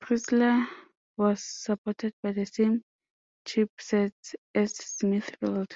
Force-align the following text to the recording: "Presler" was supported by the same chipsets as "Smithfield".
"Presler" 0.00 0.66
was 1.18 1.44
supported 1.44 2.14
by 2.22 2.32
the 2.32 2.46
same 2.46 2.80
chipsets 3.46 4.34
as 4.54 4.74
"Smithfield". 4.78 5.74